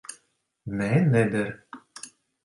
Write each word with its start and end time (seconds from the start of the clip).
Nē, 0.79 0.87
neder. 1.11 1.51